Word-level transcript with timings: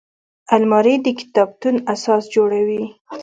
الماري 0.55 0.95
د 1.05 1.07
کتابتون 1.19 1.75
اساس 1.93 2.23
جوړوي 2.35 2.83